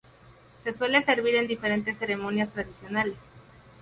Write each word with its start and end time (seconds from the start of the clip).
Se 0.63 0.73
suele 0.73 1.03
servir 1.03 1.35
en 1.35 1.45
diferentes 1.47 1.99
ceremonias 1.99 2.49
tradicionales. 2.49 3.17